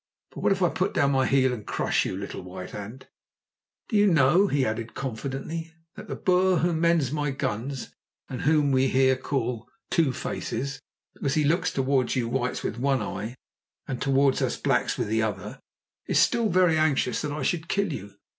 [0.31, 3.05] But what if I put down my heel and crush you, little white ant?
[3.87, 7.93] Do you know," he added confidentially, "that the Boer who mends my guns
[8.27, 10.79] and whom here we call 'Two faces,'
[11.13, 13.35] because he looks towards you Whites with one eye
[13.87, 15.59] and towards us Blacks with the other,
[16.07, 18.15] is still very anxious that I should kill you?